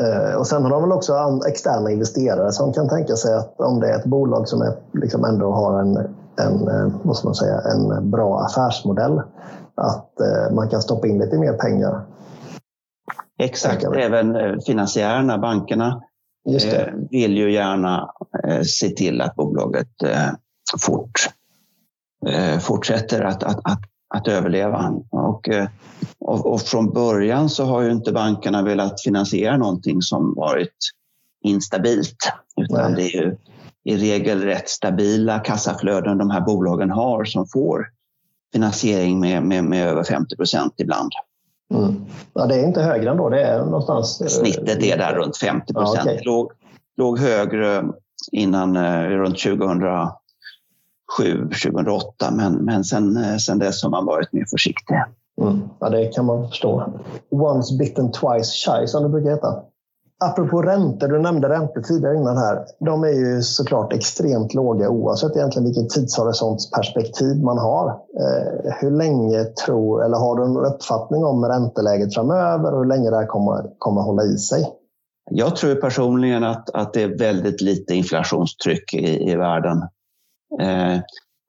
[0.00, 3.80] Eh, och sen har de väl också externa investerare som kan tänka sig att om
[3.80, 5.96] det är ett bolag som är, liksom ändå har en,
[6.36, 9.22] en, eh, vad man säga, en bra affärsmodell,
[9.74, 10.10] att
[10.52, 12.00] man kan stoppa in lite mer pengar.
[13.38, 16.02] Exakt, även finansiärerna, bankerna
[16.46, 18.10] eh, vill ju gärna
[18.48, 20.30] eh, se till att bolaget eh,
[20.80, 21.28] fort,
[22.60, 23.80] fortsätter att, att, att,
[24.14, 24.94] att överleva.
[25.10, 25.48] Och,
[26.18, 30.76] och, och, från början så har ju inte bankerna velat finansiera någonting som varit
[31.44, 32.32] instabilt.
[32.60, 33.02] Utan Nej.
[33.02, 33.36] det är ju
[33.84, 37.86] i regel rätt stabila kassaflöden de här bolagen har som får
[38.52, 41.12] finansiering med, med, med över 50 procent ibland.
[41.74, 42.04] Mm.
[42.34, 44.20] Ja, det är inte högre än då, det är någonstans...
[44.20, 46.06] Eh, Snittet är där runt 50 procent.
[46.06, 46.24] Ja, okay.
[46.24, 46.52] låg,
[46.96, 47.84] låg högre
[48.32, 50.12] innan eh, runt 2007,
[51.62, 54.96] 2008 men, men sen, eh, sen dess har man varit mer försiktig.
[55.40, 55.60] Mm.
[55.78, 56.92] Ja, det kan man förstå.
[57.30, 59.62] Once bitten twice shy som det brukar heta.
[60.24, 62.64] Apropå räntor, du nämnde räntor tidigare innan här.
[62.78, 67.88] De är ju såklart extremt låga oavsett egentligen vilken tidshorisontsperspektiv man har.
[67.90, 73.10] Eh, hur länge tror, eller har du en uppfattning om ränteläget framöver och hur länge
[73.10, 74.72] det här kommer, kommer hålla i sig?
[75.30, 79.78] Jag tror personligen att, att det är väldigt lite inflationstryck i, i världen.
[80.60, 81.00] Eh,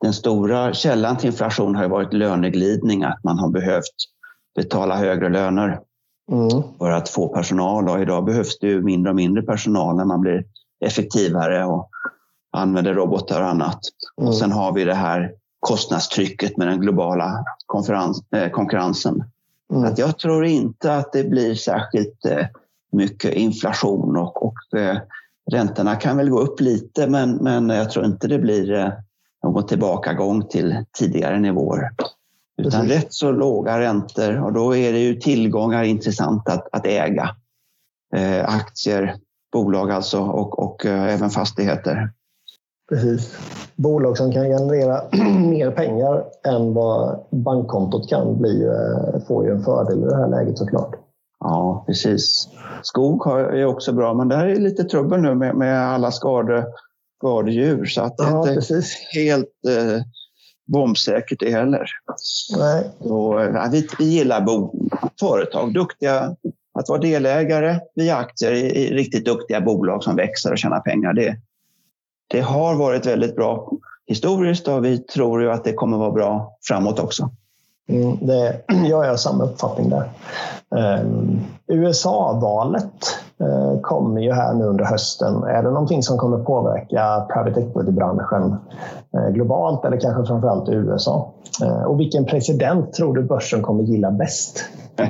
[0.01, 3.95] den stora källan till inflation har varit löneglidning, att man har behövt
[4.55, 5.79] betala högre löner
[6.34, 6.63] mm.
[6.78, 7.89] för att få personal.
[7.89, 10.46] Och idag behövs det ju mindre och mindre personal när man blir
[10.86, 11.89] effektivare och
[12.52, 13.80] använder robotar och annat.
[14.17, 14.28] Mm.
[14.28, 17.46] Och sen har vi det här kostnadstrycket med den globala
[18.36, 19.24] eh, konkurrensen.
[19.74, 19.84] Mm.
[19.84, 22.46] Att jag tror inte att det blir särskilt eh,
[22.91, 24.98] mycket inflation och, och eh,
[25.52, 28.93] räntorna kan väl gå upp lite men, men jag tror inte det blir
[29.43, 31.89] någon tillbakagång till tidigare nivåer.
[32.62, 37.30] Utan rätt så låga räntor och då är det ju tillgångar intressant att, att äga.
[38.16, 39.16] Eh, aktier,
[39.52, 42.10] bolag alltså och, och eh, även fastigheter.
[42.89, 43.38] Precis.
[43.76, 45.02] Bolag som kan generera
[45.50, 50.28] mer pengar än vad bankkontot kan bli, eh, får ju en fördel i det här
[50.28, 50.96] läget såklart.
[51.39, 52.50] Ja, precis.
[52.82, 56.66] Skog är också bra, men det här är lite trubbel nu med, med alla skade,
[57.18, 57.86] skadedjur.
[57.86, 58.96] Så att det ja, är inte precis.
[59.13, 60.02] helt eh,
[60.65, 61.86] bombsäkert det heller.
[62.58, 62.89] Nej.
[62.99, 64.73] Och, ja, vi, vi gillar bo,
[65.19, 66.36] företag, duktiga
[66.73, 71.13] att vara delägare via aktier i, i, riktigt duktiga bolag som växer och tjänar pengar.
[71.13, 71.38] Det,
[72.28, 73.71] det har varit väldigt bra
[74.08, 77.30] historiskt och vi tror ju att det kommer vara bra framåt också.
[77.89, 80.10] Mm, det, jag har samma uppfattning där.
[80.69, 85.43] Um, USA-valet uh, kommer ju här nu under hösten.
[85.43, 88.56] Är det någonting som kommer påverka private equity-branschen
[89.34, 91.34] globalt eller kanske framförallt i USA?
[91.63, 94.69] Uh, och vilken president tror du börsen kommer gilla bäst?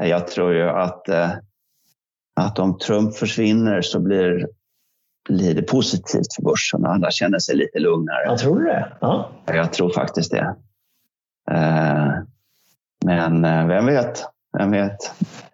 [0.00, 1.30] Jag tror ju att, eh,
[2.40, 4.46] att om Trump försvinner så blir,
[5.28, 8.24] blir det positivt för börsen och alla känner sig lite lugnare.
[8.26, 8.92] Jag tror det?
[9.00, 9.28] Ja.
[9.46, 10.54] Jag tror faktiskt det.
[11.50, 12.12] Eh,
[13.04, 14.24] men eh, vem vet?
[14.58, 14.96] Vem vet?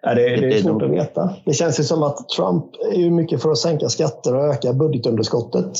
[0.01, 1.35] Ja, det, det är svårt att veta.
[1.45, 5.73] Det känns ju som att Trump är mycket för att sänka skatter och öka budgetunderskottet.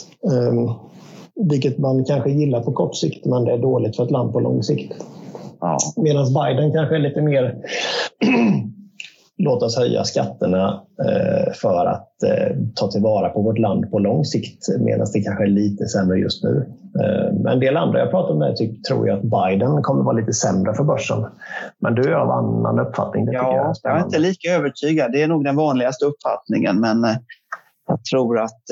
[1.51, 4.41] Vilket man kanske gillar på kort sikt, men det är dåligt för ett land på
[4.41, 4.95] lång sikt.
[5.61, 5.79] Ja.
[5.97, 7.57] Medan Biden kanske är lite mer
[9.39, 14.25] låt oss höja skatterna eh, för att eh, ta tillvara på vårt land på lång
[14.25, 16.73] sikt medan det kanske är lite sämre just nu.
[17.01, 20.33] Eh, en del andra jag pratar med typ, tror jag att Biden kommer vara lite
[20.33, 21.25] sämre för börsen.
[21.79, 23.27] Men du är av annan uppfattning.
[23.27, 25.13] Det ja, jag, jag är inte lika övertygad.
[25.13, 27.07] Det är nog den vanligaste uppfattningen men
[27.89, 28.63] jag tror att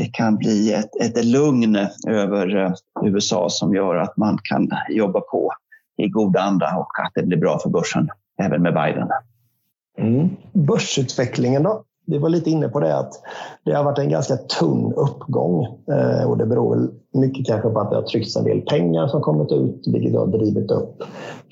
[0.00, 1.76] det kan bli ett, ett lugn
[2.08, 2.72] över eh,
[3.04, 5.52] USA som gör att man kan jobba på
[5.96, 8.08] i god anda och att det blir bra för börsen
[8.42, 9.08] även med Biden.
[9.98, 10.28] Mm.
[10.52, 11.84] Börsutvecklingen då?
[12.10, 13.12] Vi var lite inne på det att
[13.64, 17.90] det har varit en ganska tunn uppgång eh, och det beror mycket kanske på att
[17.90, 21.02] det har tryckts en del pengar som kommit ut vilket har drivit upp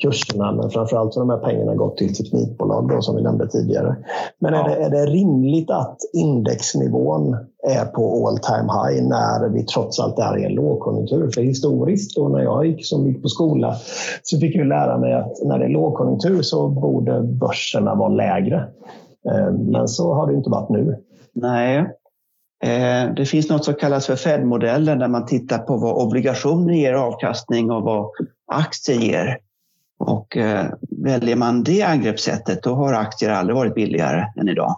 [0.02, 3.96] kurserna men framförallt har de här pengarna gått till teknikbolag då, som vi nämnde tidigare.
[4.38, 4.60] Men ja.
[4.60, 7.36] är, det, är det rimligt att indexnivån
[7.68, 11.30] är på all time high när vi trots allt är i en lågkonjunktur?
[11.34, 13.76] För historiskt och när jag gick som gick på skola
[14.22, 18.68] så fick jag lära mig att när det är lågkonjunktur så borde börserna vara lägre.
[19.30, 20.96] Eh, men så har det inte varit nu.
[21.32, 21.78] Nej.
[22.64, 26.92] Eh, det finns något som kallas för Fed-modellen där man tittar på vad obligationer ger
[26.92, 28.10] avkastning och vad
[28.52, 29.38] aktier ger.
[29.98, 30.66] Och eh,
[31.04, 34.76] väljer man det angreppssättet då har aktier aldrig varit billigare än idag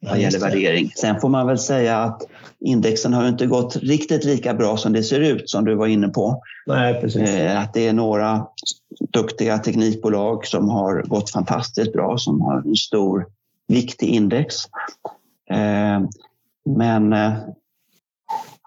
[0.00, 0.90] vad gäller värdering.
[0.96, 2.22] Sen får man väl säga att
[2.60, 6.08] indexen har inte gått riktigt lika bra som det ser ut som du var inne
[6.08, 6.42] på.
[6.66, 7.30] Nej, precis.
[7.56, 8.46] Att det är några
[9.12, 13.26] duktiga teknikbolag som har gått fantastiskt bra, som har en stor
[13.70, 14.56] viktig index.
[15.50, 16.00] Eh,
[16.64, 17.32] men eh,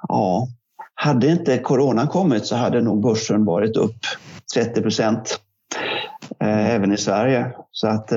[0.08, 0.48] ja,
[0.96, 3.98] hade inte corona kommit så hade nog börsen varit upp
[4.56, 5.40] 30 procent
[6.40, 7.52] eh, även i Sverige.
[7.72, 8.08] Så att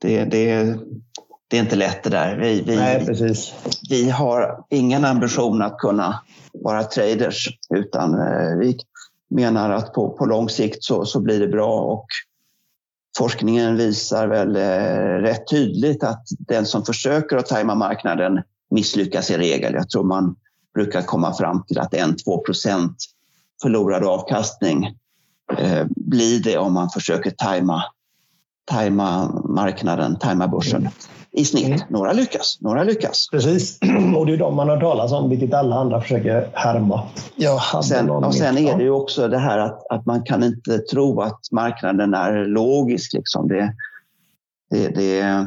[0.00, 0.76] det, det,
[1.48, 2.36] det är inte lätt det där.
[2.36, 3.54] Vi, vi, Nej, precis.
[3.90, 6.20] vi har ingen ambition att kunna
[6.52, 8.16] vara traders utan
[8.58, 8.78] vi
[9.30, 12.06] menar att på, på lång sikt så, så blir det bra och
[13.18, 19.38] forskningen visar väl eh, rätt tydligt att den som försöker att tajma marknaden misslyckas i
[19.38, 19.74] regel.
[19.74, 20.36] Jag tror man
[20.74, 22.96] brukar komma fram till att 1-2 procent
[23.62, 24.86] förlorad avkastning
[25.58, 27.82] eh, blir det om man försöker tajma,
[28.64, 30.88] tajma marknaden, tajma börsen.
[31.38, 31.66] I snitt.
[31.66, 31.80] Mm.
[31.88, 33.28] Några lyckas, några lyckas.
[33.30, 33.78] Precis,
[34.16, 37.02] och det är de man har talat om, vilket alla andra försöker härma.
[37.82, 41.20] sen, och sen är det ju också det här att, att man kan inte tro
[41.20, 43.12] att marknaden är logisk.
[43.12, 43.48] Liksom.
[43.48, 43.74] Det,
[44.70, 45.46] det, det,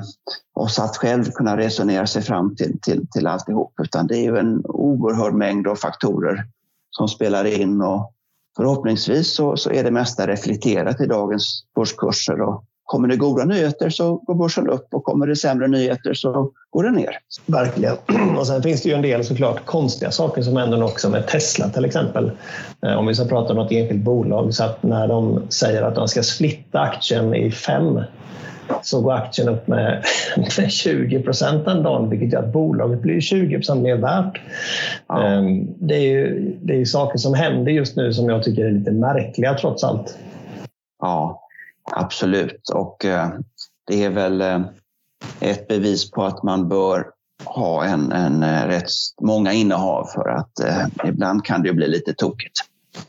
[0.54, 3.74] och att själv kunna resonera sig fram till, till, till alltihop.
[3.82, 6.46] Utan det är ju en oerhörd mängd av faktorer
[6.90, 8.14] som spelar in och
[8.58, 13.90] förhoppningsvis så, så är det mesta reflekterat i dagens börskurser och Kommer det goda nyheter
[13.90, 17.18] så går börsen upp och kommer det sämre nyheter så går den ner.
[17.46, 17.96] Verkligen.
[18.38, 21.70] Och sen finns det ju en del såklart konstiga saker som händer också med Tesla
[21.70, 22.32] till exempel.
[22.86, 24.54] Eh, om vi ska prata om något enskilt bolag.
[24.54, 28.00] Så att när de säger att de ska splitta aktien i fem
[28.84, 30.04] så går aktien upp med,
[30.70, 34.42] 20 procent den dagen vilket gör att bolaget blir 20 procent mer värt.
[35.08, 35.28] Ja.
[35.28, 38.72] Ehm, det, är ju, det är saker som händer just nu som jag tycker är
[38.72, 40.18] lite märkliga trots allt.
[41.02, 41.41] Ja,
[41.84, 43.30] Absolut, och eh,
[43.88, 44.62] det är väl eh,
[45.40, 47.06] ett bevis på att man bör
[47.46, 48.90] ha en, en eh, rätt
[49.22, 52.60] många innehav för att eh, ibland kan det bli lite tokigt.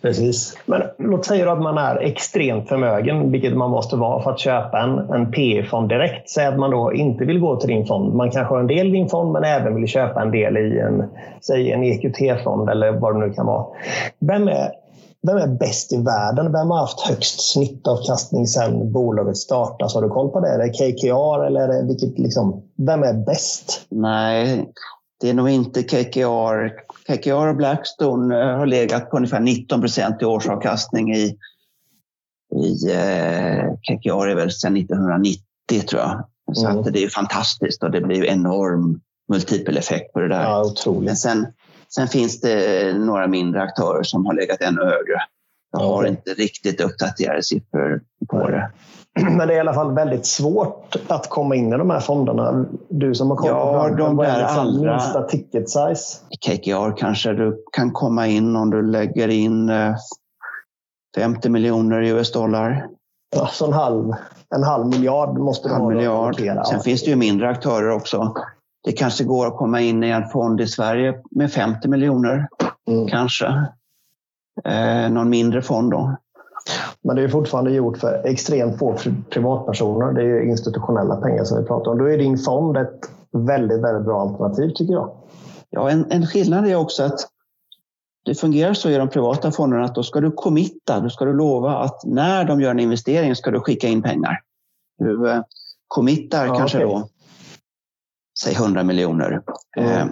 [0.03, 0.59] Precis.
[0.67, 4.81] Men låt säga att man är extremt förmögen, vilket man måste vara för att köpa
[4.81, 6.31] en, en PE-fond direkt.
[6.31, 8.15] Säg att man då inte vill gå till din fond.
[8.15, 10.79] Man kanske har en del i din fond men även vill köpa en del i
[10.79, 11.05] en,
[11.41, 13.67] säg en EQT-fond eller vad det nu kan vara.
[14.19, 14.71] Vem är
[15.27, 16.53] vem är bäst i världen?
[16.53, 19.95] Vem har haft högst snittavkastning sedan bolaget startades?
[19.95, 20.49] Har du koll på det?
[20.49, 23.87] Är det KKR eller är det vilket, liksom, vem är bäst?
[23.89, 24.73] Nej,
[25.21, 26.69] det är nog inte KKR.
[27.13, 31.37] KKR och Blackstone eh, har legat på ungefär 19 procent i årsavkastning i,
[32.55, 35.43] i eh, KKR är väl sedan 1990
[35.89, 36.25] tror jag.
[36.53, 36.93] Så mm.
[36.93, 39.01] det är fantastiskt och det blir ju enorm
[39.33, 40.43] multipeleffekt på det där.
[40.43, 41.05] Ja, otroligt.
[41.05, 41.47] Men sen,
[41.95, 45.23] Sen finns det några mindre aktörer som har legat ännu högre.
[45.73, 48.71] Jag har inte riktigt uppdaterade siffror på det.
[49.21, 52.67] Men det är i alla fall väldigt svårt att komma in i de här fonderna.
[52.89, 54.93] Du som har kommit ja, på de där andra...
[54.93, 56.19] minsta ticket size?
[56.47, 59.71] KKR kanske du kan komma in om du lägger in
[61.17, 62.89] 50 eh, miljoner US dollar.
[63.37, 64.13] Alltså en halv,
[64.55, 65.89] en halv miljard måste du ha.
[65.89, 66.37] Miljard.
[66.67, 68.35] Sen finns det ju mindre aktörer också.
[68.85, 72.49] Det kanske går att komma in i en fond i Sverige med 50 miljoner,
[72.89, 73.09] mm.
[73.09, 73.47] kanske.
[74.65, 76.17] Eh, någon mindre fond då.
[77.03, 78.97] Men det är fortfarande gjort för extremt få
[79.31, 80.13] privatpersoner.
[80.13, 81.99] Det är institutionella pengar som vi pratar om.
[81.99, 85.11] Då är din fond ett väldigt, väldigt bra alternativ tycker jag.
[85.71, 87.21] Ja, en, en skillnad är också att
[88.25, 91.33] det fungerar så i de privata fonderna att då ska du committa, då ska du
[91.33, 94.41] lova att när de gör en investering ska du skicka in pengar.
[94.99, 95.43] Du eh,
[95.89, 96.89] committar ja, kanske okay.
[96.89, 97.09] då,
[98.43, 99.43] säg 100 miljoner.
[99.77, 99.91] Mm.
[99.91, 100.07] Eh,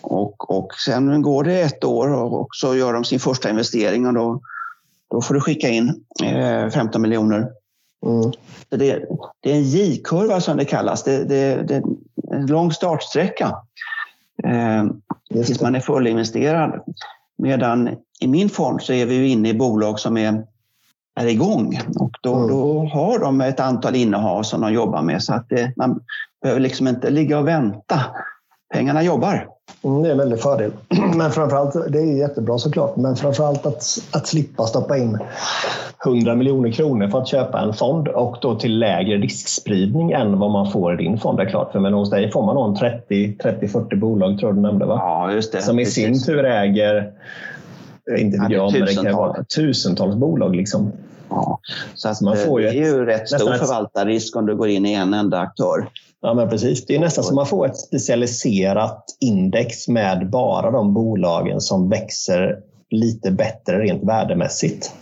[0.00, 4.14] och, och sen går det ett år och, så gör de sin första investering och
[4.14, 4.40] då,
[5.10, 7.48] då får du skicka in eh, 15 miljoner.
[8.06, 8.32] Mm.
[8.68, 8.76] Det,
[9.42, 11.04] det, är en J-kurva som det kallas.
[11.04, 11.82] Det, det, det är
[12.32, 13.56] en lång startsträcka
[14.44, 14.86] eh,
[15.44, 16.82] tills man är fullinvesterad.
[17.38, 20.44] Medan i min fond så är vi inne i bolag som är,
[21.16, 22.48] är igång och då, mm.
[22.48, 26.00] då har de ett antal innehav som de jobbar med så att det, man
[26.42, 28.00] behöver liksom inte ligga och vänta.
[28.74, 29.48] Pengarna jobbar.
[29.84, 30.72] Mm, det är en väldig fördel.
[31.16, 35.18] Men framförallt, det är jättebra såklart, men framförallt att, att slippa stoppa in
[36.06, 40.50] 100 miljoner kronor för att köpa en fond och då till lägre riskspridning än vad
[40.50, 41.40] man får i din fond.
[41.40, 41.72] är klart.
[41.72, 44.98] För men hos dig får man någon 30-40 bolag, tror du nämnde va?
[45.02, 45.62] Ja, just det.
[45.62, 47.12] Som i sin tur äger,
[48.18, 50.56] inte vet jag, men det kan vara tusentals bolag.
[50.56, 50.92] Liksom.
[51.28, 51.60] Ja,
[51.94, 54.86] så att, man får ju det är ju rätt stor förvaltarrisk om du går in
[54.86, 55.88] i en enda aktör.
[56.20, 56.86] Ja, men precis.
[56.86, 62.58] Det är nästan som man får ett specialiserat index med bara de bolagen som växer
[62.90, 64.92] lite bättre rent värdemässigt.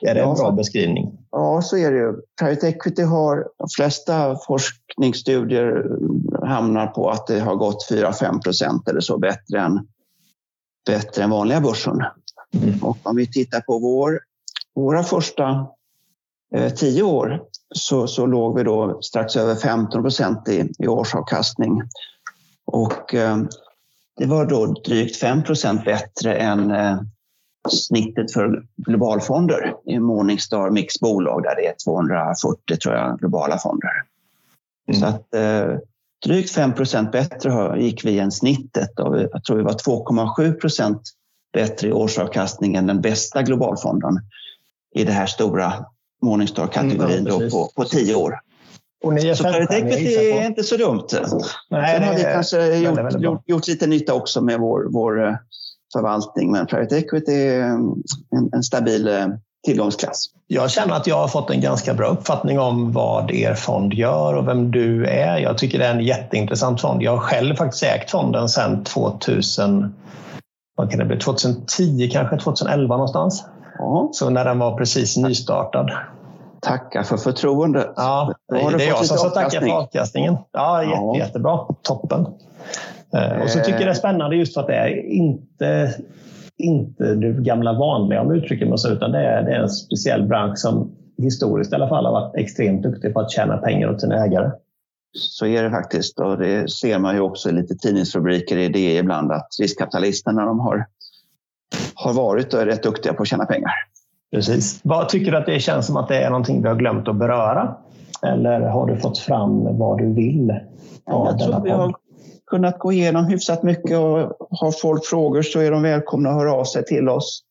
[0.00, 1.18] Är det ja, en bra beskrivning?
[1.30, 2.14] Ja, så är det ju.
[2.40, 5.84] Private equity har, de flesta forskningsstudier
[6.46, 9.86] hamnar på att det har gått 4-5 procent eller så bättre än,
[10.86, 12.02] bättre än vanliga börsen.
[12.54, 12.82] Mm.
[12.82, 14.20] Och om vi tittar på vår,
[14.74, 15.66] våra första
[16.54, 17.42] eh, tio år
[17.74, 21.82] så, så låg vi då strax över 15 procent i, i årsavkastning.
[22.64, 23.38] Och eh,
[24.16, 27.00] det var då drygt 5 procent bättre än eh,
[27.68, 33.90] snittet för globalfonder i Morningstar Mix bolag där det är 240 tror jag, globala fonder.
[34.88, 35.00] Mm.
[35.00, 35.78] Så att eh,
[36.24, 39.00] drygt 5 procent bättre gick vi än snittet.
[39.00, 41.02] Och jag tror vi var 2,7 procent
[41.52, 44.20] bättre i årsavkastning än den bästa globalfonden
[44.94, 45.72] i det här stora
[46.22, 48.40] Morningstar-kategorin mm, på, på tio år.
[49.04, 51.06] Och ni är så equity är inte så dumt.
[51.70, 55.34] Nej, Sen har vi kanske gjort, gjort, gjort, lite nytta också med vår, vår eh,
[55.92, 59.26] förvaltning, men private equity är en, en stabil eh,
[59.66, 60.26] tillgångsklass.
[60.46, 64.34] Jag känner att jag har fått en ganska bra uppfattning om vad er fond gör
[64.34, 65.38] och vem du är.
[65.38, 67.02] Jag tycker det är en jätteintressant fond.
[67.02, 69.94] Jag har själv faktiskt ägt fonden sedan 2000,
[70.76, 73.44] vad kan det bli, 2010 kanske, 2011 någonstans.
[73.78, 74.08] Ja.
[74.12, 75.90] Så när den var precis nystartad.
[76.60, 77.92] Tacka för förtroendet.
[77.96, 80.36] Ja, det är jag som ska tacka för avkastningen.
[80.52, 81.16] Ja, jätte, ja.
[81.16, 81.58] jättebra.
[81.82, 82.26] Toppen.
[83.14, 85.94] Eh, och så tycker jag det är spännande just för att det är inte,
[86.58, 90.26] inte det gamla vanliga om uttrycker mig så, utan det är, det är en speciell
[90.26, 94.00] bransch som historiskt i alla fall har varit extremt duktig på att tjäna pengar åt
[94.00, 94.50] sina ägare.
[95.12, 98.96] Så är det faktiskt och det ser man ju också i lite tidningsrubriker i det
[98.96, 100.86] ibland att riskkapitalisterna de har
[101.94, 103.72] har varit och är rätt duktiga på att tjäna pengar.
[104.32, 104.80] Precis.
[104.82, 107.16] Vad Tycker du att det känns som att det är någonting vi har glömt att
[107.16, 107.76] beröra?
[108.22, 110.60] Eller har du fått fram vad du vill?
[111.06, 111.94] Jag tror vi har
[112.46, 116.52] kunnat gå igenom hyfsat mycket och har folk frågor så är de välkomna att höra
[116.52, 117.42] av sig till oss.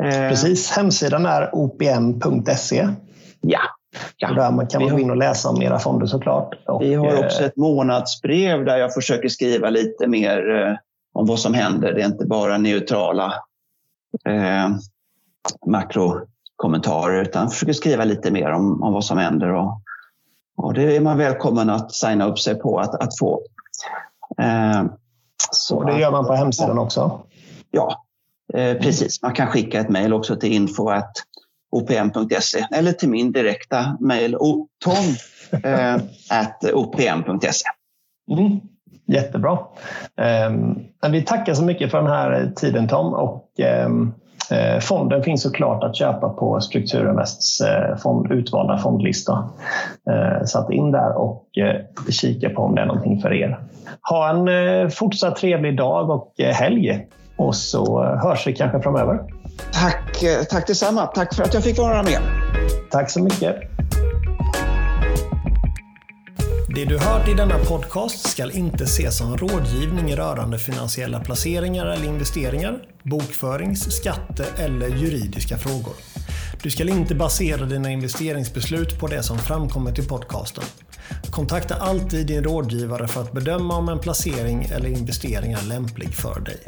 [0.00, 0.70] Eh, Precis.
[0.70, 2.88] Hemsidan är opm.se.
[3.40, 3.60] Ja.
[4.16, 4.32] Ja.
[4.32, 6.54] Där man kan gå in och läsa om era fonder såklart.
[6.66, 10.76] Och, vi har också eh, ett månadsbrev där jag försöker skriva lite mer eh,
[11.12, 11.92] om vad som händer.
[11.92, 13.34] Det är inte bara neutrala
[14.26, 14.68] eh,
[15.66, 19.48] makrokommentarer utan försöker skriva lite mer om, om vad som händer.
[19.48, 19.80] Och,
[20.56, 23.42] och det är man välkommen att signa upp sig på att, att få.
[24.38, 24.84] Eh,
[25.52, 27.20] så och det gör man på hemsidan också?
[27.70, 28.04] Ja,
[28.54, 29.22] eh, precis.
[29.22, 30.52] Man kan skicka ett mejl också till
[31.70, 34.36] opm.se eller till min direkta mejl
[34.84, 36.34] tom.opm.se.
[38.30, 38.60] Eh, mm.
[39.06, 39.58] Jättebra.
[40.48, 43.50] Um, vi tackar så mycket för den här tiden Tom och
[43.86, 44.14] um,
[44.80, 49.48] Fonden finns såklart att köpa på Strukturinvests eh, fond, utvalda fondlista.
[50.44, 51.46] Så att in där och
[52.10, 53.60] kika på om det är någonting för er.
[54.08, 57.06] Ha en fortsatt trevlig dag och helg
[57.36, 59.20] och så hörs vi kanske framöver.
[59.72, 61.06] Tack, tack detsamma.
[61.06, 62.20] Tack för att jag fick vara med.
[62.90, 63.56] Tack så mycket.
[66.74, 72.06] Det du hört i denna podcast ska inte ses som rådgivning rörande finansiella placeringar eller
[72.06, 75.94] investeringar, bokförings-, skatte eller juridiska frågor.
[76.62, 80.64] Du ska inte basera dina investeringsbeslut på det som framkommit i podcasten.
[81.30, 86.40] Kontakta alltid din rådgivare för att bedöma om en placering eller investering är lämplig för
[86.40, 86.58] dig.